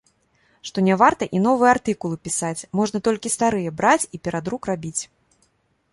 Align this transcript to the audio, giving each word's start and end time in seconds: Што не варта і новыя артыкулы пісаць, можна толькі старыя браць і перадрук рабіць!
Што 0.69 0.83
не 0.87 0.95
варта 1.01 1.27
і 1.39 1.41
новыя 1.47 1.69
артыкулы 1.75 2.15
пісаць, 2.27 2.65
можна 2.81 2.97
толькі 3.09 3.33
старыя 3.37 3.77
браць 3.83 4.09
і 4.19 4.25
перадрук 4.29 4.61
рабіць! 4.75 4.99